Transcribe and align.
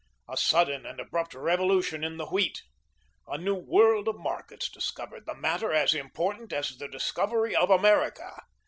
A 0.27 0.35
sudden 0.35 0.83
and 0.83 0.99
abrupt 0.99 1.35
revolution 1.35 2.03
in 2.03 2.17
the 2.17 2.25
Wheat. 2.25 2.63
A 3.27 3.37
new 3.37 3.53
world 3.53 4.07
of 4.07 4.17
markets 4.17 4.67
discovered, 4.67 5.27
the 5.27 5.35
matter 5.35 5.71
as 5.73 5.93
important 5.93 6.51
as 6.51 6.69
the 6.69 6.87
discovery 6.87 7.55
of 7.55 7.69
America. 7.69 8.33